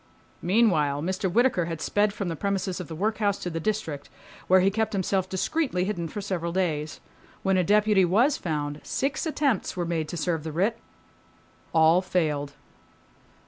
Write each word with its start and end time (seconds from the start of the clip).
Meanwhile 0.41 1.03
Mr. 1.03 1.31
Whittaker, 1.31 1.65
had 1.65 1.79
sped 1.79 2.11
from 2.11 2.27
the 2.27 2.35
premises 2.35 2.79
of 2.79 2.87
the 2.87 2.95
workhouse 2.95 3.37
to 3.37 3.51
the 3.51 3.59
District, 3.59 4.09
where 4.47 4.59
he 4.61 4.71
kept 4.71 4.93
himself 4.93 5.29
discreetly 5.29 5.83
hidden 5.83 6.07
for 6.07 6.21
several 6.21 6.51
days. 6.51 6.99
When 7.43 7.55
a 7.55 7.63
deputy 7.63 8.03
was 8.03 8.35
found, 8.35 8.81
six 8.83 9.27
attempts 9.27 9.77
were 9.77 9.85
made 9.85 10.07
to 10.09 10.17
serve 10.17 10.43
the 10.43 10.51
writ. 10.51 10.79
All 11.71 12.01
failed. 12.01 12.53